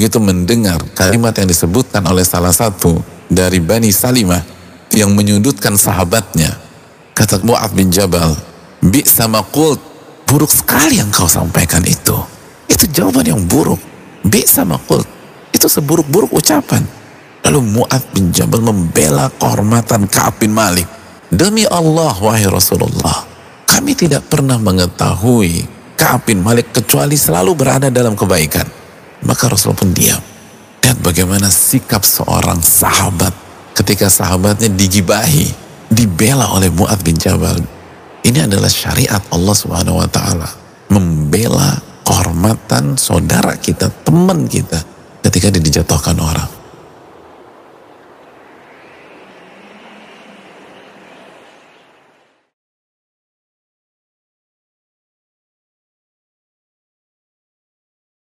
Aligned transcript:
begitu 0.00 0.16
mendengar 0.16 0.80
kalimat 0.96 1.36
yang 1.36 1.44
disebutkan 1.44 2.00
oleh 2.08 2.24
salah 2.24 2.56
satu 2.56 3.04
dari 3.28 3.60
Bani 3.60 3.92
Salimah 3.92 4.40
yang 4.96 5.12
menyudutkan 5.12 5.76
sahabatnya, 5.76 6.56
kata 7.12 7.44
Mu'ad 7.44 7.76
bin 7.76 7.92
Jabal, 7.92 8.32
Bi 8.80 9.04
sama 9.04 9.44
kult, 9.44 9.76
buruk 10.24 10.48
sekali 10.48 11.04
yang 11.04 11.12
kau 11.12 11.28
sampaikan 11.28 11.84
itu. 11.84 12.16
Itu 12.64 12.88
jawaban 12.88 13.28
yang 13.28 13.44
buruk. 13.44 13.76
Bi 14.24 14.40
sama 14.48 14.80
kult, 14.80 15.04
itu 15.52 15.68
seburuk-buruk 15.68 16.32
ucapan. 16.32 16.80
Lalu 17.44 17.60
Mu'ad 17.60 18.00
bin 18.16 18.32
Jabal 18.32 18.64
membela 18.64 19.28
kehormatan 19.36 20.08
Ka'ab 20.08 20.40
bin 20.40 20.56
Malik. 20.56 20.88
Demi 21.28 21.68
Allah, 21.68 22.16
wahai 22.16 22.48
Rasulullah, 22.48 23.28
kami 23.68 23.92
tidak 23.92 24.32
pernah 24.32 24.56
mengetahui 24.56 25.68
Ka'ab 26.00 26.24
bin 26.24 26.40
Malik 26.40 26.72
kecuali 26.72 27.20
selalu 27.20 27.52
berada 27.52 27.92
dalam 27.92 28.16
kebaikan. 28.16 28.79
Maka 29.24 29.52
Rasul 29.52 29.76
pun 29.76 29.92
diam. 29.92 30.20
Lihat 30.80 30.98
bagaimana 31.04 31.52
sikap 31.52 32.02
seorang 32.02 32.60
sahabat 32.64 33.32
ketika 33.76 34.08
sahabatnya 34.08 34.72
digibahi, 34.72 35.48
dibela 35.88 36.50
oleh 36.52 36.68
Mu'ad 36.72 37.00
bin 37.04 37.16
Jabal. 37.16 37.60
Ini 38.20 38.44
adalah 38.44 38.68
syariat 38.68 39.20
Allah 39.32 39.56
Subhanahu 39.56 40.00
wa 40.00 40.08
taala. 40.08 40.48
Membela 40.90 41.78
kehormatan 42.04 42.98
saudara 42.98 43.54
kita, 43.56 43.88
teman 44.02 44.50
kita 44.50 44.82
ketika 45.22 45.48
dijatuhkan 45.54 46.18
orang. 46.18 46.59